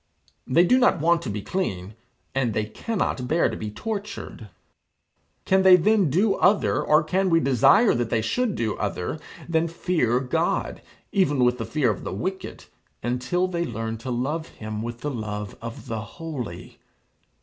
[0.47, 1.93] They do not want to be clean,
[2.33, 4.49] and they cannot bear to be tortured.
[5.45, 9.67] Can they then do other, or can we desire that they should do other, than
[9.67, 12.65] fear God, even with the fear of the wicked,
[13.03, 16.79] until they learn to love him with the love of the holy.